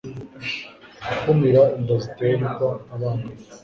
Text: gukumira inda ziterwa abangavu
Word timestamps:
gukumira 1.07 1.61
inda 1.77 1.95
ziterwa 2.03 2.67
abangavu 2.93 3.27